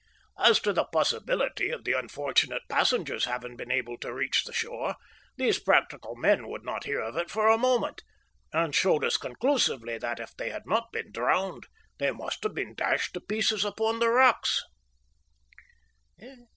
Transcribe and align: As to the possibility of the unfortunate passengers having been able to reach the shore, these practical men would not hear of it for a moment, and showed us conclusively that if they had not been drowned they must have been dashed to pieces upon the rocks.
As 0.39 0.59
to 0.61 0.73
the 0.73 0.85
possibility 0.85 1.69
of 1.69 1.83
the 1.83 1.93
unfortunate 1.93 2.63
passengers 2.67 3.25
having 3.25 3.55
been 3.55 3.69
able 3.69 3.99
to 3.99 4.11
reach 4.11 4.45
the 4.45 4.51
shore, 4.51 4.95
these 5.37 5.59
practical 5.59 6.15
men 6.15 6.47
would 6.47 6.63
not 6.63 6.85
hear 6.85 7.01
of 7.01 7.15
it 7.17 7.29
for 7.29 7.47
a 7.47 7.55
moment, 7.59 8.01
and 8.51 8.73
showed 8.73 9.05
us 9.05 9.17
conclusively 9.17 9.99
that 9.99 10.19
if 10.19 10.35
they 10.35 10.49
had 10.49 10.63
not 10.65 10.91
been 10.91 11.11
drowned 11.11 11.67
they 11.99 12.09
must 12.09 12.41
have 12.41 12.55
been 12.55 12.73
dashed 12.73 13.13
to 13.13 13.21
pieces 13.21 13.63
upon 13.63 13.99
the 13.99 14.09
rocks. 14.09 14.63